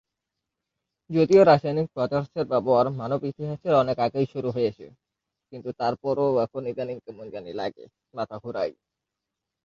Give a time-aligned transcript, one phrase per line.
[1.09, 4.85] যদিও রাসায়নিক পদার্থের ব্যবহার মানব ইতিহাসের অনেক আগে থেকেই শুরু হয়েছে।